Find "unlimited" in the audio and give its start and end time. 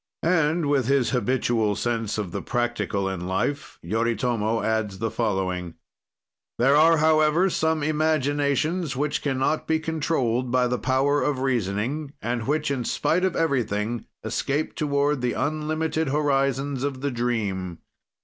15.33-16.07